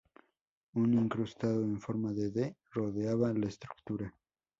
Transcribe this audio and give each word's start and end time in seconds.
Un 0.73 0.95
incrustado, 0.95 1.61
en 1.63 1.79
forma 1.79 2.11
de 2.11 2.31
D, 2.31 2.57
rodeaba 2.71 3.33
la 3.33 3.45
estructura. 3.47 4.11